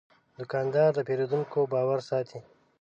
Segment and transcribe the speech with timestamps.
[0.37, 2.39] دوکاندار د پیرودونکو باور ساتي.